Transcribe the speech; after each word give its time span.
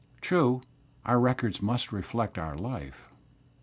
Tru^^_ 0.19 0.63
our 1.05 1.19
records 1.19 1.61
must 1.61 1.91
reflect 1.91 2.39
our 2.39 2.57
life. 2.57 3.11